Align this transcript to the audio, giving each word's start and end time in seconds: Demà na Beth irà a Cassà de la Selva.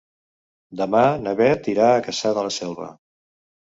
Demà 0.79 1.03
na 1.27 1.35
Beth 1.43 1.71
irà 1.77 1.93
a 1.93 2.03
Cassà 2.09 2.37
de 2.41 2.51
la 2.51 2.59
Selva. 2.61 2.95